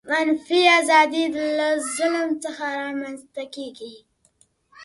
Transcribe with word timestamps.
منفي 0.09 0.61
آزادي 0.79 1.23
له 1.57 1.69
ظلم 1.97 2.29
څخه 2.43 2.65
رامنځته 2.81 3.43
کیږي. 3.55 3.93